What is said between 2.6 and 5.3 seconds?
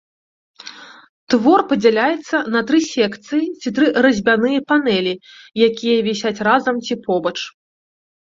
тры секцыі ці тры разьбяныя панэлі,